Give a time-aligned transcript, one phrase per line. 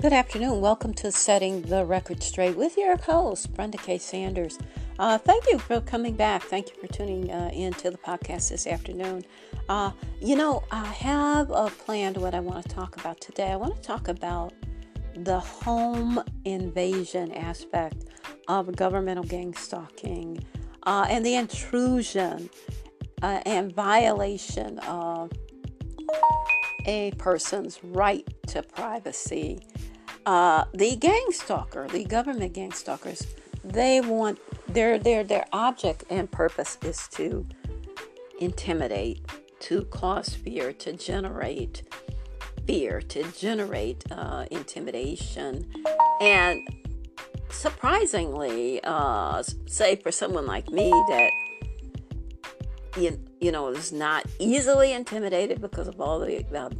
[0.00, 0.60] Good afternoon.
[0.60, 3.98] Welcome to Setting the Record Straight with your host, Brenda K.
[3.98, 4.56] Sanders.
[4.96, 6.44] Uh, thank you for coming back.
[6.44, 9.24] Thank you for tuning uh, in to the podcast this afternoon.
[9.68, 13.50] Uh, you know, I have a plan what I want to talk about today.
[13.50, 14.52] I want to talk about
[15.16, 18.04] the home invasion aspect
[18.46, 20.38] of governmental gang stalking
[20.84, 22.48] uh, and the intrusion
[23.22, 25.32] uh, and violation of
[26.88, 29.60] a person's right to privacy.
[30.24, 33.26] Uh, the gang stalker, the government gang stalkers,
[33.62, 37.46] they want their their their object and purpose is to
[38.40, 39.20] intimidate,
[39.60, 41.82] to cause fear, to generate
[42.66, 45.70] fear, to generate uh, intimidation,
[46.20, 46.66] and
[47.50, 51.30] surprisingly, uh, say for someone like me that
[52.96, 56.70] you, you know is not easily intimidated because of all the uh,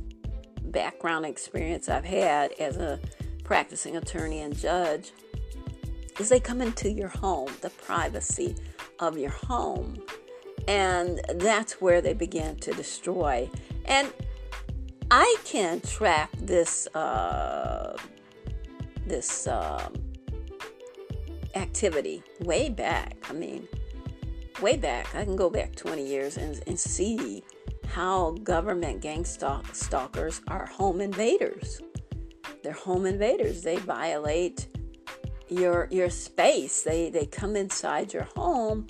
[0.65, 2.99] background experience I've had as a
[3.45, 5.13] practicing attorney and judge
[6.19, 8.57] is they come into your home, the privacy
[8.99, 10.03] of your home,
[10.67, 13.49] and that's where they begin to destroy.
[13.85, 14.13] And
[15.11, 17.97] I can track this uh,
[19.07, 19.95] this um,
[21.55, 23.17] activity way back.
[23.29, 23.67] I mean,
[24.61, 25.15] way back.
[25.15, 27.43] I can go back 20 years and, and see
[27.87, 31.81] how government gang stalk- stalkers are home invaders.
[32.63, 33.63] They're home invaders.
[33.63, 34.67] They violate
[35.49, 36.83] your your space.
[36.83, 38.87] They they come inside your home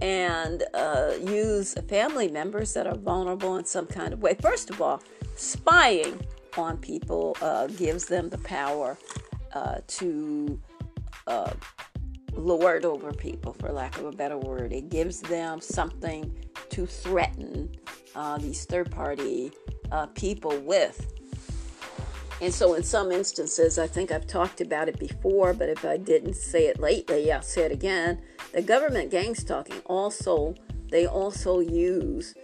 [0.00, 4.34] and uh, use family members that are vulnerable in some kind of way.
[4.34, 5.02] First of all,
[5.36, 6.20] spying
[6.56, 8.98] on people uh, gives them the power
[9.54, 10.60] uh, to
[11.26, 11.52] uh,
[12.32, 14.72] lord over people, for lack of a better word.
[14.72, 16.34] It gives them something
[16.70, 17.74] to threaten
[18.14, 19.52] uh, these third party
[19.90, 21.12] uh, people with.
[22.40, 25.96] And so, in some instances, I think I've talked about it before, but if I
[25.96, 28.20] didn't say it lately, I'll say it again.
[28.52, 30.54] The government gang stalking also,
[30.90, 32.34] they also use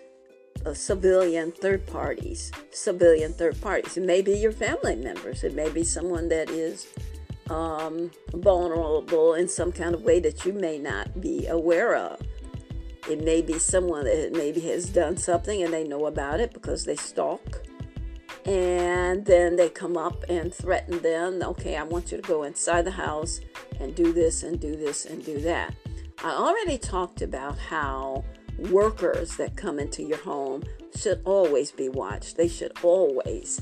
[0.65, 3.97] uh, civilian third parties, civilian third parties.
[3.97, 6.87] It may be your family members, it may be someone that is
[7.51, 12.21] um, vulnerable in some kind of way that you may not be aware of.
[13.09, 16.85] It may be someone that maybe has done something and they know about it because
[16.85, 17.63] they stalk.
[18.45, 21.43] And then they come up and threaten them.
[21.43, 23.41] Okay, I want you to go inside the house
[23.81, 25.75] and do this and do this and do that.
[26.23, 28.25] I already talked about how
[28.71, 30.65] workers that come into your home
[30.97, 33.61] should always be watched, they should always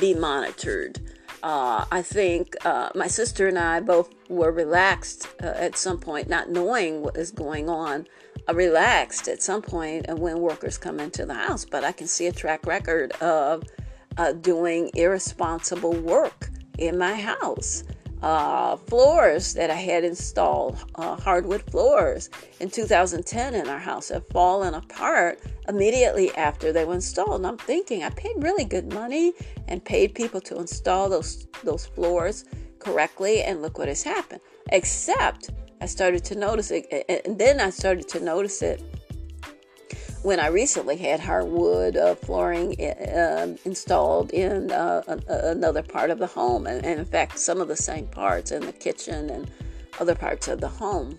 [0.00, 1.00] be monitored.
[1.42, 6.28] Uh, I think uh, my sister and I both were relaxed uh, at some point,
[6.28, 8.06] not knowing what is going on.
[8.48, 12.26] Uh, relaxed at some point when workers come into the house, but I can see
[12.26, 13.64] a track record of
[14.16, 17.84] uh, doing irresponsible work in my house.
[18.22, 24.26] Uh, floors that I had installed, uh, hardwood floors in 2010 in our house, have
[24.28, 27.36] fallen apart immediately after they were installed.
[27.36, 29.34] And I'm thinking, I paid really good money
[29.68, 32.44] and paid people to install those those floors
[32.80, 34.40] correctly, and look what has happened.
[34.72, 35.50] Except
[35.80, 36.86] I started to notice it,
[37.24, 38.82] and then I started to notice it
[40.22, 46.26] when I recently had hardwood uh, flooring uh, installed in uh, another part of the
[46.26, 49.50] home, and, and, in fact, some of the same parts in the kitchen and
[50.00, 51.18] other parts of the home.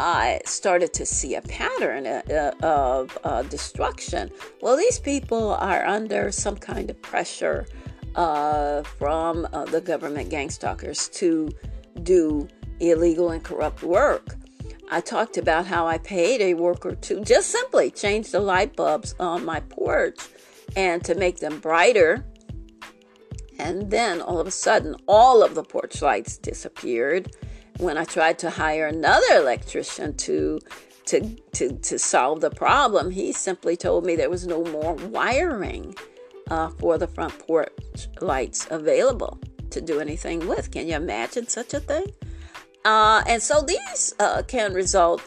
[0.00, 4.30] I started to see a pattern uh, uh, of uh, destruction.
[4.62, 7.66] Well, these people are under some kind of pressure
[8.14, 11.50] from the government gang stalkers to
[12.02, 12.48] do
[12.80, 14.37] illegal and corrupt work.
[14.90, 19.14] I talked about how I paid a worker to just simply change the light bulbs
[19.20, 20.18] on my porch
[20.76, 22.24] and to make them brighter.
[23.58, 27.36] And then all of a sudden, all of the porch lights disappeared.
[27.78, 30.58] When I tried to hire another electrician to
[31.06, 35.94] to, to, to solve the problem, he simply told me there was no more wiring
[36.50, 39.38] uh, for the front porch lights available
[39.70, 40.70] to do anything with.
[40.70, 42.12] Can you imagine such a thing?
[42.88, 45.20] Uh, and so these uh, can result,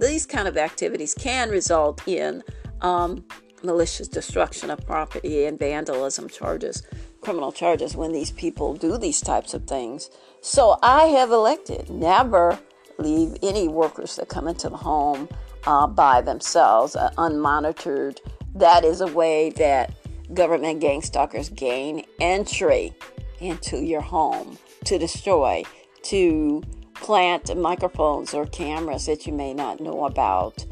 [0.00, 2.42] these kind of activities can result in
[2.80, 3.24] um,
[3.62, 6.82] malicious destruction of property and vandalism charges,
[7.20, 10.10] criminal charges when these people do these types of things.
[10.40, 12.58] So I have elected never
[12.98, 15.28] leave any workers that come into the home
[15.64, 18.18] uh, by themselves uh, unmonitored.
[18.56, 19.94] That is a way that
[20.34, 22.94] government gang stalkers gain entry
[23.38, 25.62] into your home to destroy,
[26.02, 26.64] to
[27.00, 30.64] plant microphones or cameras that you may not know about.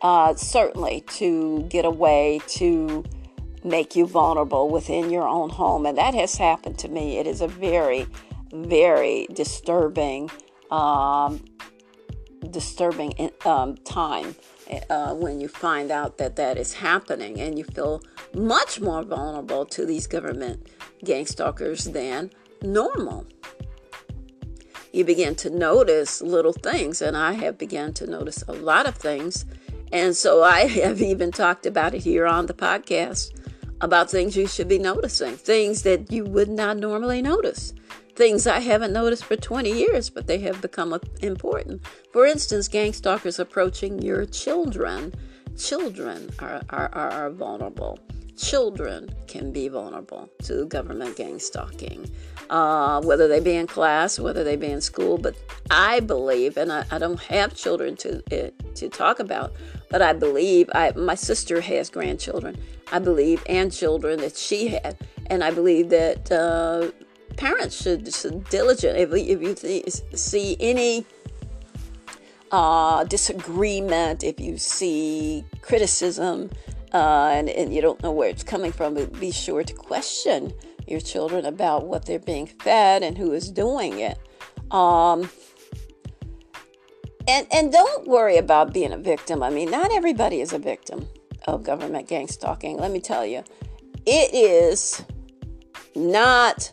[0.00, 3.04] Uh, certainly to get away to
[3.62, 5.86] make you vulnerable within your own home.
[5.86, 7.18] And that has happened to me.
[7.18, 8.06] It is a very,
[8.52, 10.30] very disturbing,
[10.72, 11.44] um,
[12.50, 14.34] disturbing um, time
[14.90, 18.02] uh, when you find out that that is happening and you feel
[18.34, 20.66] much more vulnerable to these government
[21.04, 22.30] gang stalkers than
[22.62, 23.26] normal
[24.92, 27.02] you begin to notice little things.
[27.02, 29.44] And I have begun to notice a lot of things.
[29.90, 33.38] And so I have even talked about it here on the podcast
[33.80, 37.74] about things you should be noticing, things that you would not normally notice,
[38.14, 41.84] things I haven't noticed for 20 years, but they have become important.
[42.12, 45.12] For instance, gang stalkers approaching your children.
[45.58, 47.98] Children are, are, are vulnerable.
[48.42, 52.10] Children can be vulnerable to government gang stalking
[52.52, 55.16] uh, whether they be in class, whether they be in school.
[55.16, 55.34] But
[55.70, 59.54] I believe, and I, I don't have children to uh, to talk about,
[59.88, 62.56] but I believe I, my sister has grandchildren.
[62.92, 66.90] I believe and children that she had, and I believe that uh,
[67.38, 71.06] parents should, should diligent if, if you th- see any.
[72.54, 76.50] Uh, disagreement, if you see criticism,
[76.92, 80.52] uh, and, and you don't know where it's coming from, but be sure to question
[80.86, 84.18] your children about what they're being fed and who is doing it.
[84.70, 85.30] Um,
[87.28, 89.42] and and don't worry about being a victim.
[89.42, 91.08] I mean, not everybody is a victim
[91.46, 92.78] of government gang stalking.
[92.78, 93.44] Let me tell you,
[94.06, 95.02] it is
[95.94, 96.70] not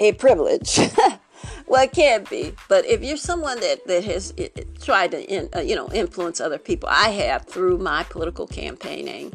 [0.00, 0.80] a privilege.
[1.68, 2.54] well, it can't be.
[2.68, 4.32] But if you're someone that that has
[4.80, 9.32] tried to in, uh, you know influence other people, I have through my political campaigning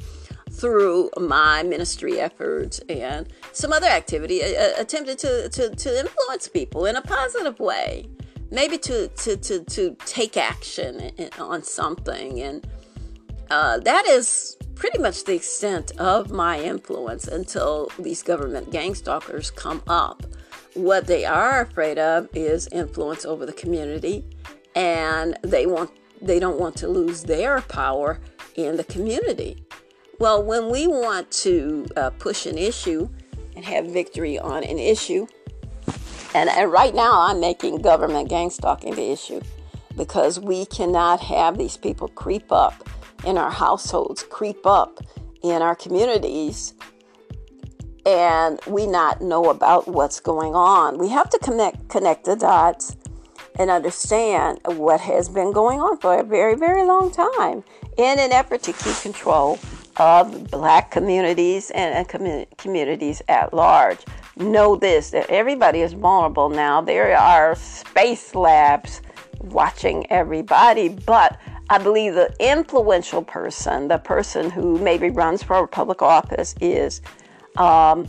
[0.53, 6.85] through my ministry efforts and some other activity, uh, attempted to, to, to influence people
[6.85, 8.07] in a positive way.
[8.51, 12.39] Maybe to, to, to, to take action on something.
[12.39, 12.67] And
[13.49, 19.49] uh, that is pretty much the extent of my influence until these government gang stalkers
[19.49, 20.23] come up.
[20.75, 24.25] What they are afraid of is influence over the community,
[24.75, 28.19] and they want they don't want to lose their power
[28.55, 29.65] in the community.
[30.19, 33.09] Well, when we want to uh, push an issue
[33.55, 35.27] and have victory on an issue,
[36.33, 39.41] and, and right now I'm making government gang stalking the issue
[39.95, 42.89] because we cannot have these people creep up
[43.25, 44.99] in our households, creep up
[45.43, 46.73] in our communities,
[48.05, 50.97] and we not know about what's going on.
[50.97, 52.95] We have to connect connect the dots
[53.59, 57.63] and understand what has been going on for a very, very long time
[57.97, 59.59] in an effort to keep control
[59.97, 62.07] of black communities and
[62.57, 63.99] communities at large.
[64.37, 66.81] Know this that everybody is vulnerable now.
[66.81, 69.01] There are space labs
[69.41, 76.01] watching everybody, but I believe the influential person, the person who maybe runs for public
[76.01, 77.01] office, is
[77.57, 78.07] um,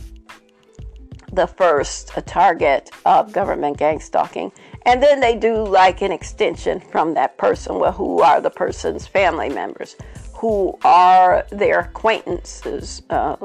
[1.31, 4.51] the first target of government gang stalking.
[4.85, 7.79] And then they do like an extension from that person.
[7.79, 9.95] Well, who are the person's family members?
[10.35, 13.35] who are their acquaintances, uh,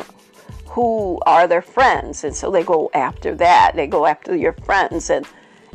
[0.66, 2.25] who are their friends.
[2.25, 3.73] And so they go after that.
[3.75, 5.09] They go after your friends.
[5.09, 5.26] And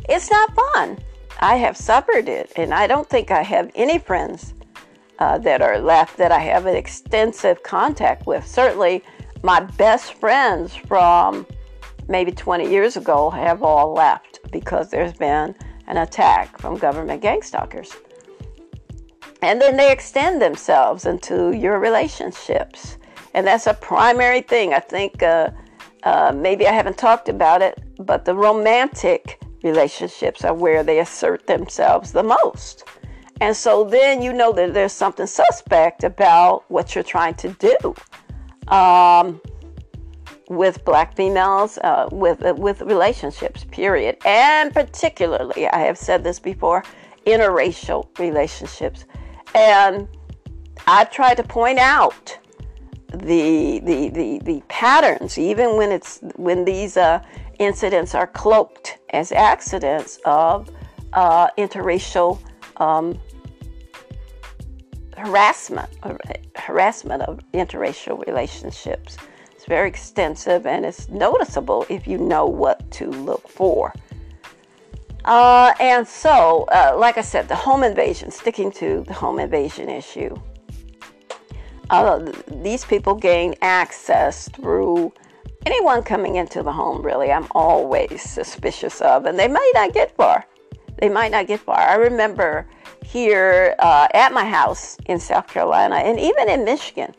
[0.08, 0.98] it's not fun.
[1.40, 2.52] I have suffered it.
[2.56, 4.54] And I don't think I have any friends
[5.18, 8.46] uh, that are left that I have an extensive contact with.
[8.46, 9.02] Certainly,
[9.42, 11.46] my best friends from
[12.08, 15.54] maybe 20 years ago have all left because there's been
[15.86, 17.96] an attack from government gang stalkers.
[19.42, 22.98] And then they extend themselves into your relationships.
[23.34, 24.72] And that's a primary thing.
[24.72, 25.50] I think uh,
[26.04, 31.46] uh, maybe I haven't talked about it, but the romantic relationships are where they assert
[31.46, 32.84] themselves the most.
[33.40, 37.94] And so then you know that there's something suspect about what you're trying to do.
[38.68, 39.40] Um,
[40.48, 46.38] with black females, uh, with uh, with relationships, period, and particularly, I have said this
[46.38, 46.84] before,
[47.26, 49.04] interracial relationships,
[49.54, 50.08] and
[50.86, 52.38] I've tried to point out
[53.12, 57.22] the the the, the patterns, even when it's when these uh,
[57.58, 60.70] incidents are cloaked as accidents of
[61.12, 62.38] uh, interracial
[62.76, 63.18] um,
[65.26, 65.88] harassment,
[66.54, 69.16] harassment of interracial relationships
[69.52, 73.92] It's very extensive and it's noticeable if you know what to look for.
[75.24, 79.88] Uh, and so, uh, like I said, the home invasion, sticking to the home invasion
[79.88, 80.36] issue,
[81.90, 82.30] uh,
[82.62, 85.12] these people gain access through
[85.66, 90.14] anyone coming into the home, really, I'm always suspicious of, and they might not get
[90.16, 90.46] far.
[91.00, 91.78] They might not get far.
[91.78, 92.68] I remember
[93.06, 97.14] here uh, at my house in South Carolina and even in Michigan,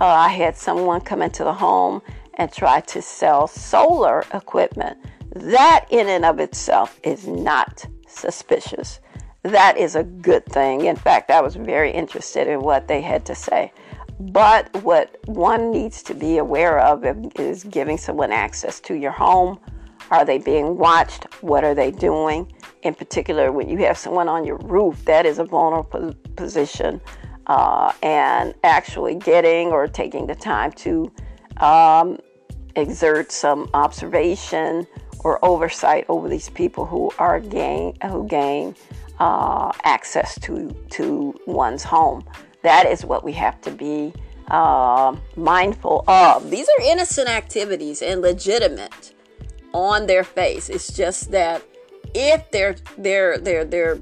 [0.00, 2.02] uh, I had someone come into the home
[2.34, 4.98] and try to sell solar equipment.
[5.34, 9.00] That, in and of itself, is not suspicious.
[9.42, 10.86] That is a good thing.
[10.86, 13.72] In fact, I was very interested in what they had to say.
[14.18, 17.04] But what one needs to be aware of
[17.38, 19.58] is giving someone access to your home.
[20.12, 21.24] Are they being watched?
[21.42, 22.52] What are they doing?
[22.82, 27.00] In particular, when you have someone on your roof, that is a vulnerable position
[27.46, 31.10] uh, and actually getting or taking the time to
[31.56, 32.18] um,
[32.76, 34.86] exert some observation
[35.20, 38.74] or oversight over these people who are gain who gain
[39.18, 42.22] uh, access to to one's home.
[42.62, 44.12] That is what we have to be
[44.48, 46.50] uh, mindful of.
[46.50, 49.11] These are innocent activities and legitimate
[49.72, 50.68] on their face.
[50.68, 51.62] It's just that
[52.14, 53.98] if they're they're they're they're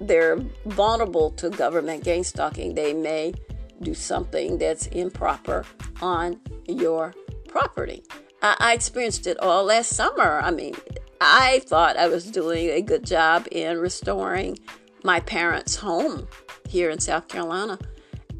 [0.00, 2.74] they're vulnerable to government gang stalking.
[2.74, 3.34] They may
[3.80, 5.64] do something that's improper
[6.00, 7.14] on your
[7.48, 8.02] property.
[8.42, 10.40] I, I experienced it all last summer.
[10.42, 10.74] I mean,
[11.20, 14.58] I thought I was doing a good job in restoring
[15.02, 16.26] my parents' home
[16.68, 17.78] here in South Carolina.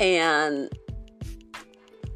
[0.00, 0.70] And,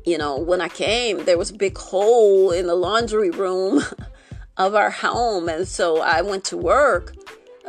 [0.09, 3.83] you know, when I came, there was a big hole in the laundry room
[4.57, 5.49] of our home.
[5.49, 7.15] And so I went to work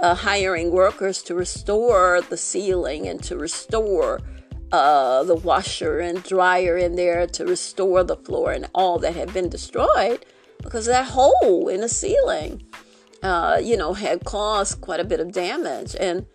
[0.02, 4.22] uh, hiring workers to restore the ceiling and to restore
[4.72, 9.34] uh, the washer and dryer in there, to restore the floor and all that had
[9.34, 10.26] been destroyed
[10.64, 12.64] because that hole in the ceiling,
[13.22, 15.96] uh, you know, had caused quite a bit of damage.
[16.00, 16.26] And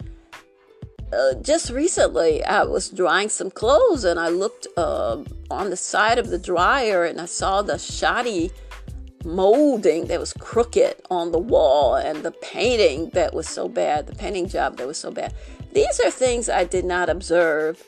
[1.14, 6.18] uh, just recently, I was drying some clothes and I looked uh, on the side
[6.18, 8.50] of the dryer and I saw the shoddy
[9.24, 14.14] molding that was crooked on the wall and the painting that was so bad, the
[14.14, 15.32] painting job that was so bad.
[15.72, 17.82] These are things I did not observe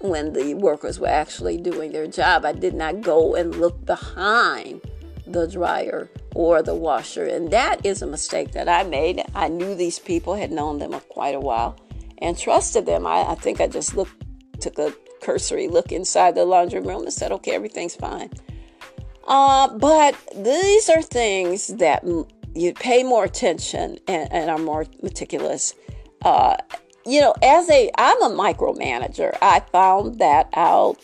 [0.00, 2.44] when the workers were actually doing their job.
[2.44, 4.80] I did not go and look behind
[5.26, 7.24] the dryer or the washer.
[7.24, 9.22] And that is a mistake that I made.
[9.34, 11.76] I knew these people, had known them for quite a while,
[12.22, 13.06] and trusted them.
[13.06, 14.14] I, I think I just looked,
[14.60, 18.30] took a cursory look inside the laundry room and said, okay, everything's fine.
[19.26, 22.04] Uh, but these are things that
[22.54, 25.74] you pay more attention and, and are more meticulous.
[26.24, 26.56] Uh,
[27.04, 29.36] you know, as a, I'm a micromanager.
[29.42, 31.00] I found that out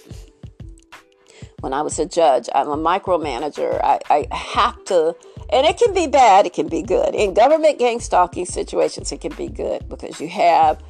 [1.60, 2.48] when I was a judge.
[2.54, 3.80] I'm a micromanager.
[3.82, 5.16] I, I have to,
[5.50, 7.14] and it can be bad, it can be good.
[7.14, 10.80] In government gang stalking situations, it can be good because you have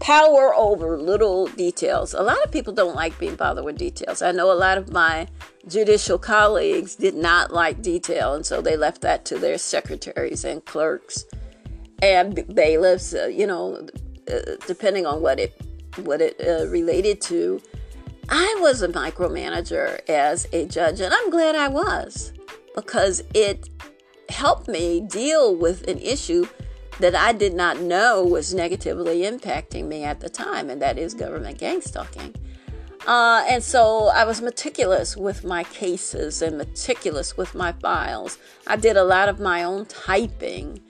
[0.00, 2.14] power over little details.
[2.14, 4.22] A lot of people don't like being bothered with details.
[4.22, 5.26] I know a lot of my
[5.66, 10.64] judicial colleagues did not like detail, and so they left that to their secretaries and
[10.64, 11.24] clerks
[12.00, 13.14] and bailiffs.
[13.14, 13.86] Uh, you know,
[14.30, 15.60] uh, depending on what it
[15.96, 17.60] what it uh, related to.
[18.30, 22.32] I was a micromanager as a judge, and I'm glad I was
[22.74, 23.68] because it
[24.28, 26.46] helped me deal with an issue
[26.98, 31.14] that I did not know was negatively impacting me at the time, and that is
[31.14, 32.34] government gang stalking.
[33.06, 38.38] Uh, and so I was meticulous with my cases and meticulous with my files.
[38.66, 40.82] I did a lot of my own typing.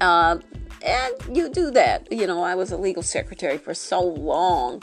[0.00, 0.38] Uh,
[0.84, 2.12] and you do that.
[2.12, 4.82] You know, I was a legal secretary for so long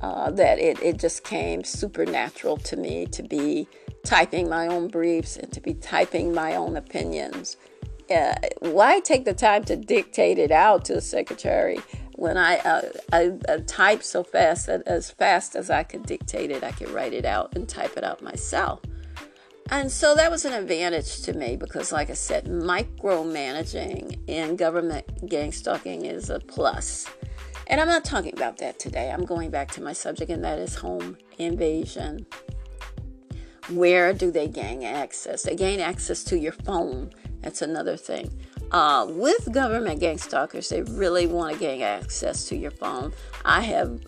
[0.00, 3.66] uh, that it, it just came supernatural to me to be
[4.04, 7.56] typing my own briefs and to be typing my own opinions.
[8.10, 11.80] Uh, why take the time to dictate it out to the secretary
[12.16, 12.82] when I, uh,
[13.12, 16.88] I, I type so fast that as fast as I could dictate it, I could
[16.90, 18.80] write it out and type it out myself.
[19.70, 25.28] And so that was an advantage to me because, like I said, micromanaging in government
[25.28, 27.06] gang stalking is a plus.
[27.66, 29.10] And I'm not talking about that today.
[29.10, 32.26] I'm going back to my subject, and that is home invasion.
[33.70, 35.42] Where do they gain access?
[35.42, 37.10] They gain access to your phone.
[37.46, 38.28] That's another thing.
[38.72, 43.12] Uh, with government gang stalkers, they really want to gain access to your phone.
[43.44, 44.00] I have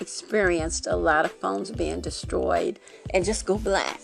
[0.00, 4.00] experienced a lot of phones being destroyed and just go black.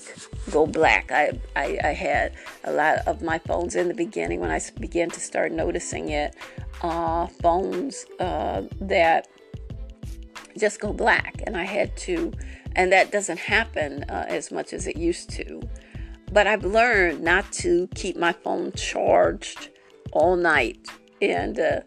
[0.53, 1.11] Go black.
[1.11, 5.11] I, I, I had a lot of my phones in the beginning when I began
[5.11, 6.37] to start noticing it.
[6.83, 9.27] Uh, phones uh, that
[10.57, 12.33] just go black, and I had to,
[12.77, 15.61] and that doesn't happen uh, as much as it used to.
[16.33, 19.71] But I've learned not to keep my phone charged
[20.13, 20.89] all night,
[21.21, 21.81] and uh,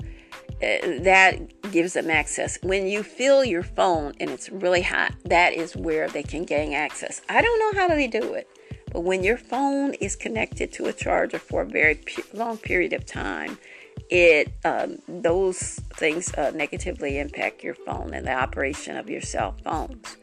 [0.63, 2.57] uh, that gives them access.
[2.61, 6.73] When you fill your phone and it's really hot, that is where they can gain
[6.73, 7.21] access.
[7.29, 8.47] I don't know how they do it,
[8.91, 11.99] but when your phone is connected to a charger for a very
[12.33, 13.57] long period of time,
[14.09, 19.55] it um, those things uh, negatively impact your phone and the operation of your cell
[19.63, 20.17] phones.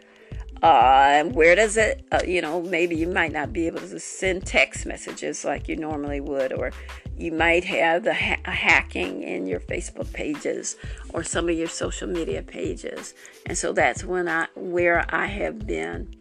[0.62, 4.44] Uh, where does it, uh, you know, maybe you might not be able to send
[4.46, 6.70] text messages like you normally would, or
[7.16, 10.76] you might have the ha- hacking in your Facebook pages
[11.14, 13.14] or some of your social media pages.
[13.46, 16.14] And so that's when I, where I have been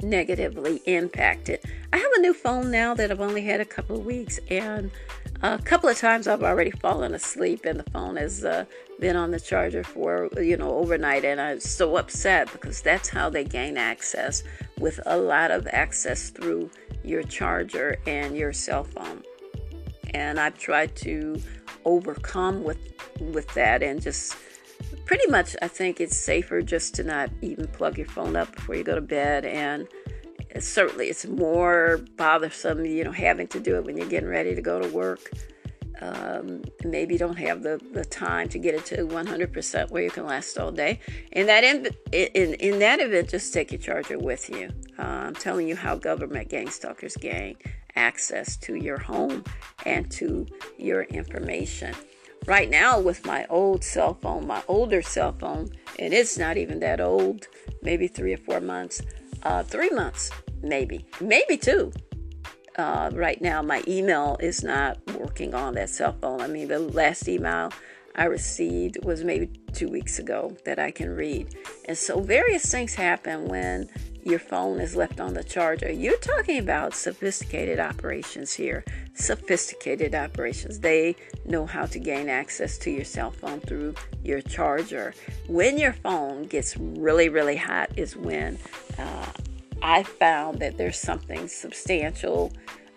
[0.00, 1.60] negatively impacted.
[1.92, 4.90] I have a new phone now that I've only had a couple of weeks, and
[5.42, 8.64] a couple of times I've already fallen asleep, and the phone has uh,
[9.02, 13.28] been on the charger for you know overnight, and I'm so upset because that's how
[13.28, 14.44] they gain access
[14.78, 16.70] with a lot of access through
[17.02, 19.24] your charger and your cell phone.
[20.14, 21.42] And I've tried to
[21.84, 22.78] overcome with
[23.20, 24.36] with that, and just
[25.04, 28.76] pretty much I think it's safer just to not even plug your phone up before
[28.76, 29.88] you go to bed and
[30.60, 34.60] certainly it's more bothersome, you know, having to do it when you're getting ready to
[34.60, 35.30] go to work.
[36.02, 40.26] Um, maybe don't have the, the time to get it to 100% where you can
[40.26, 40.98] last all day.
[41.30, 44.70] In that in, in, in that event, just take your charger with you.
[44.98, 47.56] Uh, I'm telling you how government gang stalkers gain
[47.94, 49.44] access to your home
[49.86, 51.94] and to your information.
[52.46, 56.80] Right now, with my old cell phone, my older cell phone, and it's not even
[56.80, 57.46] that old,
[57.82, 59.02] maybe three or four months,
[59.44, 60.30] uh, three months,
[60.62, 61.92] maybe, maybe two.
[62.76, 66.40] Uh, right now, my email is not working on that cell phone.
[66.40, 67.70] I mean, the last email
[68.14, 71.54] I received was maybe two weeks ago that I can read.
[71.86, 73.88] And so, various things happen when
[74.24, 75.90] your phone is left on the charger.
[75.90, 78.84] You're talking about sophisticated operations here.
[79.14, 80.78] Sophisticated operations.
[80.78, 85.14] They know how to gain access to your cell phone through your charger.
[85.48, 88.58] When your phone gets really, really hot, is when
[88.98, 89.26] uh,
[89.82, 92.52] I found that there's something substantial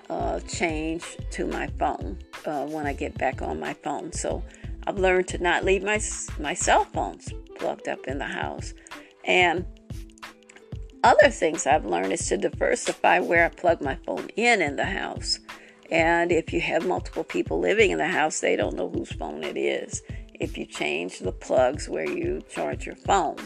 [0.09, 4.11] uh, change to my phone uh, when I get back on my phone.
[4.13, 4.43] So
[4.85, 5.99] I've learned to not leave my
[6.39, 8.73] my cell phones plugged up in the house.
[9.23, 9.65] And
[11.03, 14.85] other things I've learned is to diversify where I plug my phone in in the
[14.85, 15.39] house.
[15.91, 19.43] And if you have multiple people living in the house, they don't know whose phone
[19.43, 20.03] it is.
[20.35, 23.37] If you change the plugs where you charge your phone.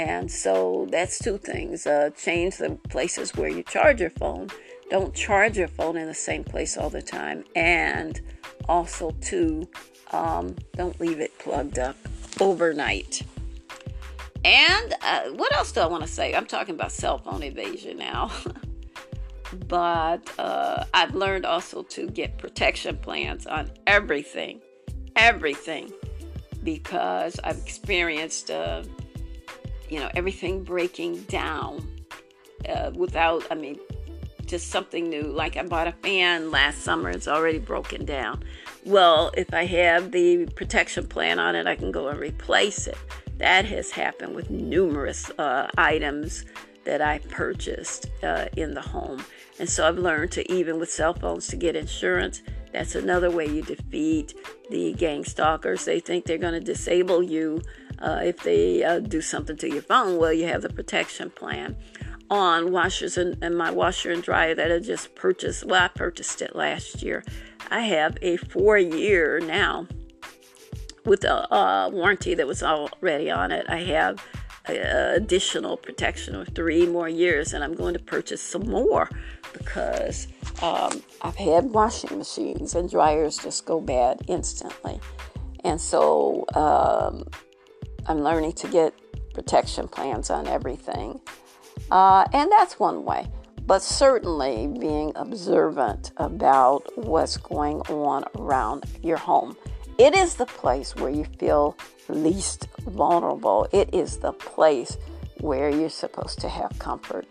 [0.00, 1.86] And so that's two things.
[1.86, 4.48] Uh, change the places where you charge your phone.
[4.88, 7.44] Don't charge your phone in the same place all the time.
[7.54, 8.18] And
[8.66, 9.68] also, two,
[10.12, 11.96] um, don't leave it plugged up
[12.40, 13.20] overnight.
[14.42, 16.34] And uh, what else do I want to say?
[16.34, 18.32] I'm talking about cell phone evasion now.
[19.68, 24.62] but uh, I've learned also to get protection plans on everything,
[25.14, 25.92] everything,
[26.64, 28.84] because I've experienced uh,
[29.90, 31.86] you know, everything breaking down
[32.68, 33.78] uh, without, I mean,
[34.46, 35.22] just something new.
[35.22, 38.42] Like I bought a fan last summer, it's already broken down.
[38.84, 42.96] Well, if I have the protection plan on it, I can go and replace it.
[43.38, 46.44] That has happened with numerous uh, items
[46.84, 49.22] that I purchased uh, in the home.
[49.58, 52.42] And so I've learned to, even with cell phones, to get insurance.
[52.72, 54.34] That's another way you defeat
[54.70, 55.84] the gang stalkers.
[55.84, 57.60] They think they're going to disable you
[58.00, 61.76] Uh, if they uh, do something to your phone, well, you have the protection plan.
[62.30, 66.40] On washers and, and my washer and dryer that I just purchased, well, I purchased
[66.40, 67.24] it last year.
[67.70, 69.88] I have a four year now
[71.04, 73.66] with a, a warranty that was already on it.
[73.68, 74.22] I have
[74.66, 79.08] additional protection of three more years, and I'm going to purchase some more
[79.52, 80.28] because
[80.62, 85.00] um, I've had washing machines and dryers just go bad instantly.
[85.64, 87.24] And so um,
[88.10, 88.92] I'm learning to get
[89.34, 91.20] protection plans on everything.
[91.92, 93.28] Uh, and that's one way.
[93.68, 99.56] But certainly being observant about what's going on around your home.
[99.96, 103.68] It is the place where you feel least vulnerable.
[103.70, 104.98] It is the place
[105.38, 107.28] where you're supposed to have comfort.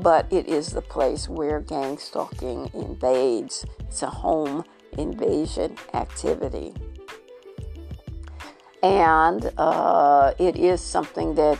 [0.00, 3.64] But it is the place where gang stalking invades.
[3.78, 4.64] It's a home
[4.98, 6.74] invasion activity.
[8.86, 11.58] And uh, it is something that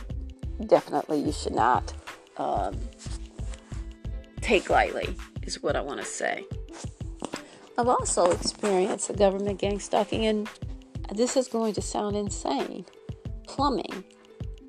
[0.65, 1.93] definitely you should not
[2.37, 2.79] um,
[4.39, 6.45] take lightly, is what I want to say.
[7.77, 10.49] I've also experienced government gang stalking, and
[11.15, 12.85] this is going to sound insane
[13.45, 14.05] plumbing.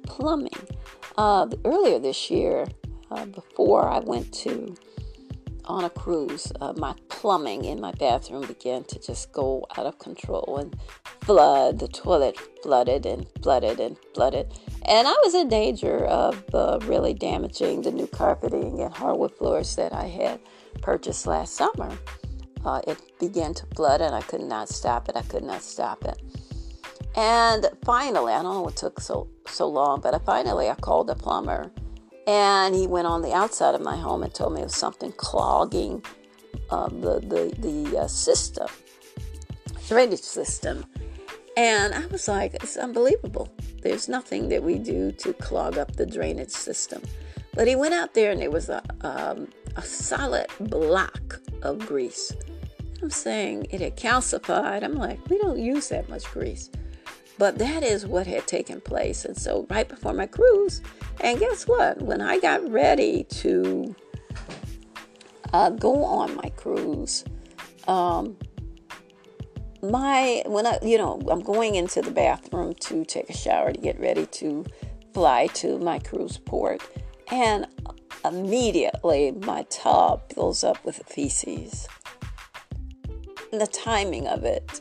[0.02, 0.66] Plumbing.
[1.16, 2.66] Uh, earlier this year,
[3.12, 4.74] uh, before I went to
[5.68, 9.98] on a cruise, uh, my plumbing in my bathroom began to just go out of
[9.98, 10.76] control and
[11.20, 11.78] flood.
[11.78, 14.52] The toilet flooded and flooded and flooded.
[14.86, 19.76] And I was in danger of uh, really damaging the new carpeting and hardwood floors
[19.76, 20.40] that I had
[20.82, 21.96] purchased last summer
[22.64, 25.16] uh, it began to flood and I could not stop it.
[25.16, 26.20] I could not stop it.
[27.16, 31.06] And finally, I don't know what took so so long, but I finally I called
[31.06, 31.70] the plumber,
[32.28, 35.12] and he went on the outside of my home and told me it was something
[35.12, 36.04] clogging
[36.70, 38.68] uh, the the the uh, system,
[39.88, 40.84] drainage system.
[41.56, 43.48] And I was like, it's unbelievable.
[43.82, 47.02] There's nothing that we do to clog up the drainage system.
[47.54, 52.30] But he went out there and there was a, um, a solid block of grease.
[53.02, 54.84] I'm saying it had calcified.
[54.84, 56.70] I'm like, we don't use that much grease.
[57.38, 59.24] But that is what had taken place.
[59.24, 60.82] And so, right before my cruise,
[61.20, 62.02] and guess what?
[62.02, 63.94] When I got ready to
[65.52, 67.24] uh, go on my cruise,
[67.86, 68.36] um,
[69.82, 73.80] my when I you know I'm going into the bathroom to take a shower to
[73.80, 74.64] get ready to
[75.14, 76.82] fly to my cruise port,
[77.30, 77.66] and
[78.24, 81.86] immediately my tub fills up with feces
[83.52, 84.80] And the timing of it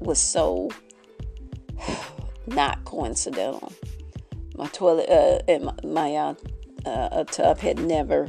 [0.00, 0.70] was so
[2.46, 3.72] not coincidental.
[4.56, 6.34] My toilet uh, and my, my uh,
[6.86, 8.28] uh, tub had never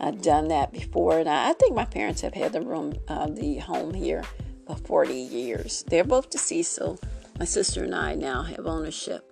[0.00, 3.26] uh, done that before, and I, I, think my parents have had the room, uh,
[3.26, 4.24] the home here
[4.66, 5.84] for 40 years.
[5.88, 6.98] They're both deceased, so
[7.38, 9.24] my sister and I now have ownership.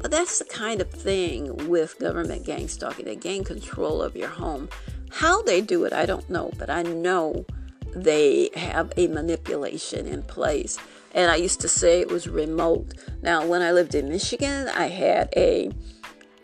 [0.00, 3.06] But that's the kind of thing with government gang stalking.
[3.06, 4.68] They gain control of your home.
[5.10, 7.46] How they do it, I don't know, but I know
[7.94, 10.78] they have a manipulation in place.
[11.14, 12.94] And I used to say it was remote.
[13.22, 15.70] Now, when I lived in Michigan, I had a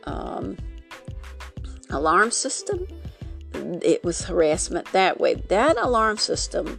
[0.05, 0.57] um,
[1.91, 2.87] alarm system.
[3.53, 5.35] It was harassment that way.
[5.35, 6.79] That alarm system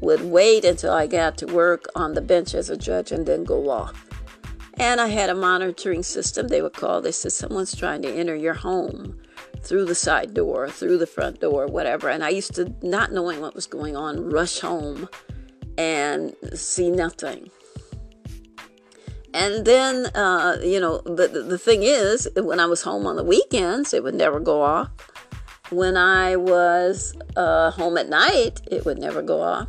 [0.00, 3.44] would wait until I got to work on the bench as a judge and then
[3.44, 4.04] go off.
[4.74, 6.48] And I had a monitoring system.
[6.48, 7.00] They would call.
[7.00, 9.18] They said someone's trying to enter your home
[9.60, 12.08] through the side door, through the front door, whatever.
[12.08, 15.08] And I used to, not knowing what was going on, rush home
[15.78, 17.50] and see nothing.
[19.32, 23.22] And then, uh, you know, the, the thing is, when I was home on the
[23.22, 24.90] weekends, it would never go off.
[25.70, 29.68] When I was uh, home at night, it would never go off.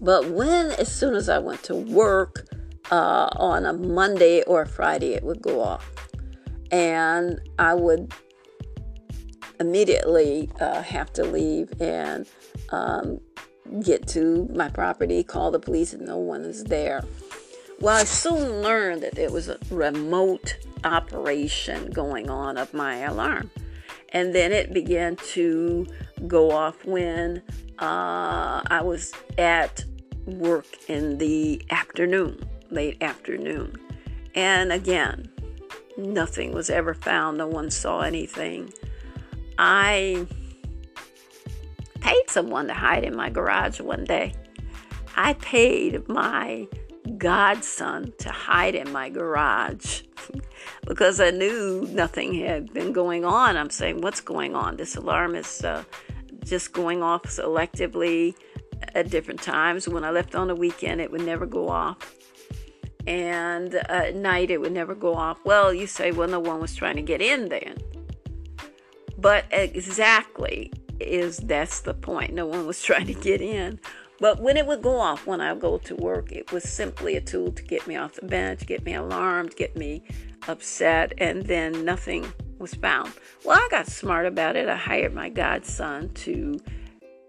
[0.00, 2.46] But when, as soon as I went to work
[2.92, 5.90] uh, on a Monday or a Friday, it would go off.
[6.70, 8.12] And I would
[9.58, 12.28] immediately uh, have to leave and
[12.70, 13.20] um,
[13.82, 17.04] get to my property, call the police, and no one is there.
[17.80, 23.50] Well, I soon learned that there was a remote operation going on of my alarm.
[24.10, 25.86] And then it began to
[26.26, 27.42] go off when
[27.78, 29.84] uh, I was at
[30.26, 33.76] work in the afternoon, late afternoon.
[34.34, 35.30] And again,
[35.96, 37.38] nothing was ever found.
[37.38, 38.72] No one saw anything.
[39.58, 40.26] I
[42.08, 44.32] paid someone to hide in my garage one day.
[45.16, 46.66] I paid my
[47.18, 50.02] godson to hide in my garage
[50.86, 53.58] because I knew nothing had been going on.
[53.58, 54.76] I'm saying, what's going on?
[54.76, 55.84] This alarm is uh,
[56.44, 58.34] just going off selectively
[58.94, 59.86] at different times.
[59.86, 62.14] When I left on the weekend, it would never go off.
[63.06, 65.38] and uh, at night it would never go off.
[65.44, 67.76] Well, you say, well, no one was trying to get in then.
[69.18, 72.34] But exactly is that's the point.
[72.34, 73.80] No one was trying to get in.
[74.20, 77.20] But when it would go off when I go to work, it was simply a
[77.20, 80.02] tool to get me off the bench, get me alarmed, get me
[80.48, 83.12] upset, and then nothing was found.
[83.44, 84.68] Well, I got smart about it.
[84.68, 86.58] I hired my godson to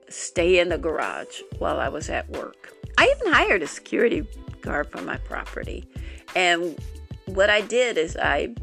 [0.10, 2.74] stay in the garage while I was at work.
[2.98, 4.28] I even hired a security
[4.62, 5.88] guard for my property.
[6.36, 6.80] And
[7.26, 8.56] what I did is I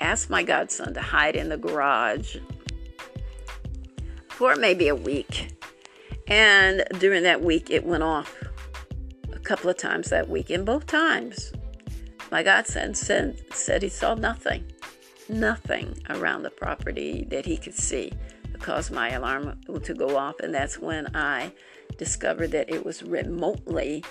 [0.00, 2.36] asked my godson to hide in the garage
[4.34, 5.54] for maybe a week.
[6.26, 8.42] And during that week, it went off
[9.32, 10.50] a couple of times that week.
[10.50, 11.52] And both times,
[12.32, 14.64] my godson said, said he saw nothing,
[15.28, 18.12] nothing around the property that he could see
[18.50, 20.40] that caused my alarm to go off.
[20.40, 21.52] And that's when I
[21.96, 24.02] discovered that it was remotely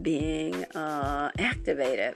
[0.00, 2.14] being uh, activated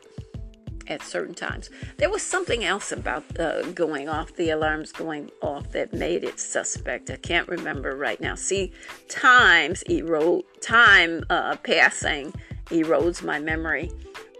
[0.88, 1.70] at certain times.
[1.96, 6.38] There was something else about uh, going off, the alarms going off that made it
[6.40, 7.11] suspect.
[7.11, 8.35] I can't remember right now.
[8.35, 8.72] See,
[9.09, 12.33] times erode, time uh, passing
[12.66, 13.90] erodes my memory.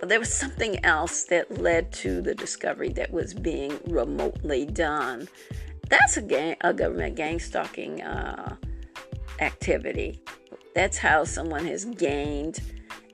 [0.01, 5.29] But there was something else that led to the discovery that was being remotely done.
[5.89, 8.57] That's a, gang, a government gang stalking uh,
[9.41, 10.21] activity.
[10.75, 12.61] That's how someone has gained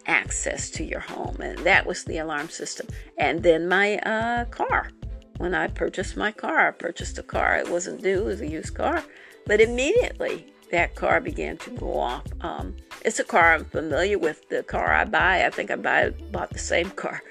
[0.06, 1.36] access to your home.
[1.40, 2.86] And that was the alarm system.
[3.18, 4.90] And then my uh, car.
[5.38, 7.56] When I purchased my car, I purchased a car.
[7.56, 9.02] It wasn't new, it was a used car.
[9.46, 12.24] But immediately that car began to go off.
[12.40, 14.48] Um, it's a car I'm familiar with.
[14.48, 17.22] The car I buy, I think I buy, bought the same car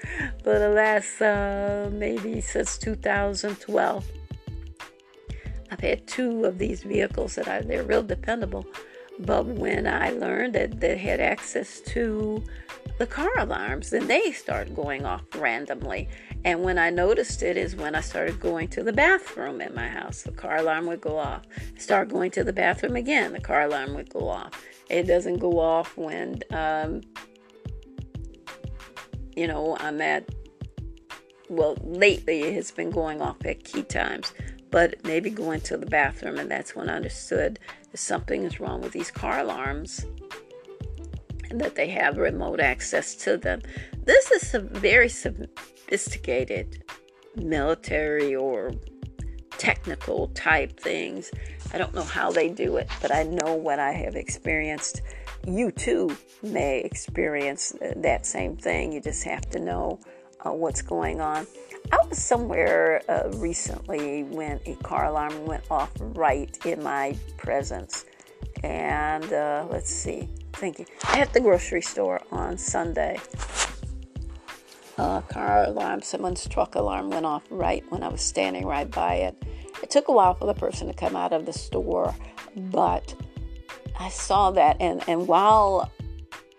[0.42, 4.06] for the last uh, maybe since 2012.
[5.70, 8.66] I've had two of these vehicles that I, they're real dependable.
[9.24, 12.42] But when I learned that they had access to
[12.98, 16.08] the car alarms, then they start going off randomly.
[16.44, 19.88] And when I noticed it is when I started going to the bathroom in my
[19.88, 20.22] house.
[20.22, 21.42] The car alarm would go off.
[21.78, 24.50] Start going to the bathroom again, the car alarm would go off.
[24.90, 27.02] It doesn't go off when, um,
[29.36, 30.28] you know, I'm at,
[31.48, 34.34] well, lately it has been going off at key times,
[34.70, 37.58] but maybe going to the bathroom, and that's when I understood
[37.94, 40.06] something is wrong with these car alarms
[41.50, 43.60] and that they have remote access to them.
[44.04, 46.82] This is a very sophisticated
[47.36, 48.72] military or
[49.58, 51.30] technical type things.
[51.72, 55.02] I don't know how they do it, but I know what I have experienced.
[55.46, 58.92] You too may experience that same thing.
[58.92, 60.00] You just have to know
[60.44, 61.46] uh, what's going on.
[61.90, 68.04] I was somewhere uh, recently when a car alarm went off right in my presence.
[68.62, 70.86] And uh, let's see, thinking.
[71.08, 73.18] At the grocery store on Sunday.
[74.98, 79.14] A car alarm, someone's truck alarm went off right when I was standing right by
[79.14, 79.42] it.
[79.82, 82.14] It took a while for the person to come out of the store,
[82.56, 83.14] but
[83.98, 85.90] I saw that, and, and while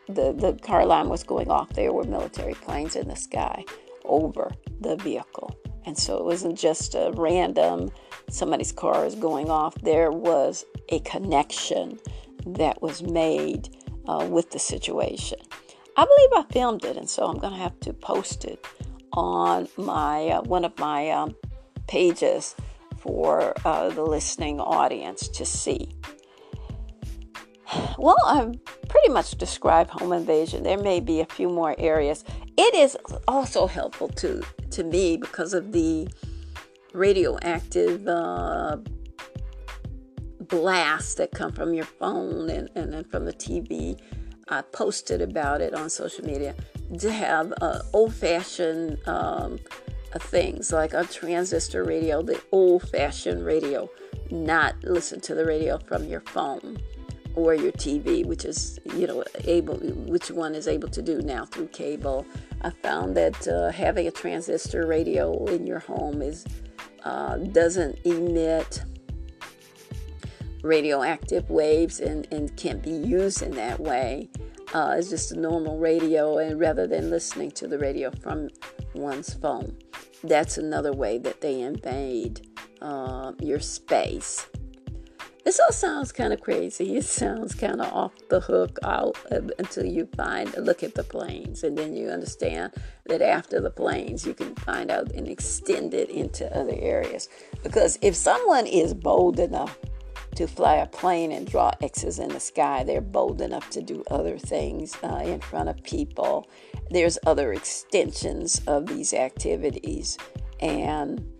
[0.07, 3.65] the, the car alarm was going off, there were military planes in the sky
[4.03, 4.51] over
[4.83, 5.55] the vehicle.
[5.85, 7.91] And so it wasn't just a random
[8.29, 9.75] somebody's car is going off.
[9.81, 11.99] There was a connection
[12.45, 13.69] that was made
[14.07, 15.39] uh, with the situation.
[15.95, 18.65] I believe I filmed it, and so I'm going to have to post it
[19.13, 21.35] on my uh, one of my um,
[21.87, 22.55] pages
[22.97, 25.89] for uh, the listening audience to see.
[27.97, 28.53] Well, I've
[28.89, 30.63] pretty much described home invasion.
[30.63, 32.25] There may be a few more areas.
[32.57, 34.43] It is also helpful to
[34.73, 36.07] to me because of the
[36.93, 38.77] radioactive uh,
[40.39, 43.99] blasts that come from your phone and, and, from the TV.
[44.49, 46.53] I posted about it on social media
[46.99, 49.59] to have uh, old fashioned um,
[50.13, 53.89] uh, things like a transistor radio, the old fashioned radio,
[54.29, 56.77] not listen to the radio from your phone
[57.35, 61.45] or your TV, which is you know able, which one is able to do now
[61.45, 62.25] through cable.
[62.61, 66.45] I found that uh, having a transistor radio in your home is
[67.03, 68.83] uh, doesn't emit
[70.63, 74.29] radioactive waves and, and can't be used in that way.
[74.73, 78.49] Uh, it's just a normal radio, and rather than listening to the radio from
[78.95, 79.77] one's phone,
[80.23, 82.49] that's another way that they invade
[82.81, 84.47] uh, your space.
[85.43, 86.95] This all sounds kind of crazy.
[86.95, 89.17] It sounds kind of off the hook out
[89.59, 92.71] until you find look at the planes, and then you understand
[93.07, 97.27] that after the planes, you can find out and extend it into other areas.
[97.61, 99.77] Because if someone is bold enough
[100.35, 102.83] to fly a plane and draw X's in the sky.
[102.83, 106.49] They're bold enough to do other things uh, in front of people.
[106.89, 110.17] There's other extensions of these activities,
[110.59, 111.32] and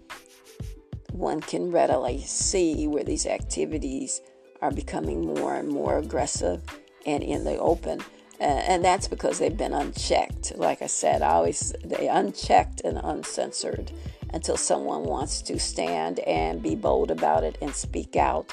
[1.14, 4.22] one can readily see where these activities
[4.62, 6.62] are becoming more and more aggressive
[7.06, 8.00] and in the open.
[8.40, 10.56] Uh, and that's because they've been unchecked.
[10.58, 13.92] Like I said, I always they unchecked and uncensored
[14.34, 18.52] until someone wants to stand and be bold about it and speak out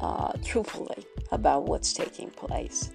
[0.00, 2.90] uh, truthfully about what's taking place.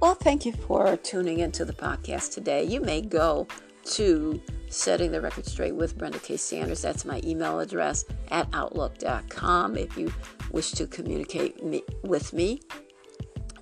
[0.00, 2.64] Well, thank you for tuning into the podcast today.
[2.64, 3.46] You may go
[3.92, 6.36] to setting the record straight with Brenda K.
[6.36, 6.82] Sanders.
[6.82, 10.12] That's my email address at outlook.com if you
[10.50, 12.60] wish to communicate me, with me.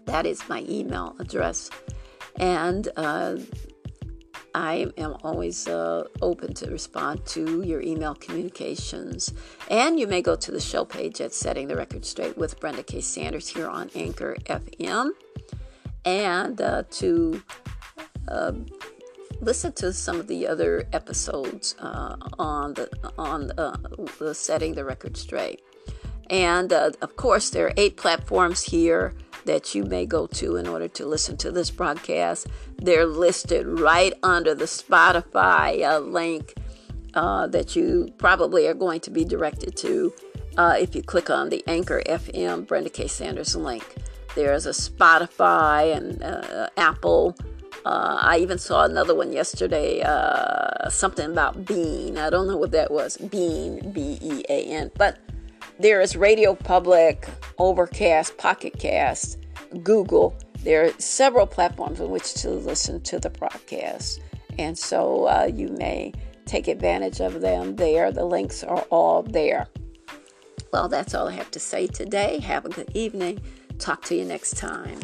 [0.07, 1.71] That is my email address.
[2.37, 3.37] And uh,
[4.55, 9.33] I am always uh, open to respond to your email communications.
[9.71, 12.83] And you may go to the show page at Setting the Record Straight with Brenda
[12.83, 13.01] K.
[13.01, 15.11] Sanders here on Anchor FM
[16.05, 17.43] and uh, to
[18.29, 18.53] uh,
[19.43, 23.77] listen to some of the other episodes uh, on the on uh,
[24.19, 25.61] the Setting the Record Straight.
[26.31, 29.13] And uh, of course, there are eight platforms here
[29.45, 32.47] that you may go to in order to listen to this broadcast.
[32.79, 36.55] They're listed right under the Spotify uh, link
[37.15, 40.15] uh, that you probably are going to be directed to
[40.57, 43.09] uh, if you click on the Anchor FM Brenda K.
[43.09, 43.97] Sanders link.
[44.35, 47.37] There's a Spotify and uh, Apple.
[47.85, 52.17] Uh, I even saw another one yesterday, uh, something about Bean.
[52.17, 53.17] I don't know what that was.
[53.17, 54.91] Bean, B E A N.
[54.97, 55.19] But
[55.81, 59.39] there is Radio Public, Overcast, Pocket Cast,
[59.83, 60.37] Google.
[60.63, 64.21] There are several platforms on which to listen to the broadcast.
[64.59, 66.13] And so uh, you may
[66.45, 68.13] take advantage of them there.
[68.13, 69.67] The links are all there.
[70.73, 72.39] Well, that's all I have to say today.
[72.41, 73.41] Have a good evening.
[73.79, 75.01] Talk to you next time.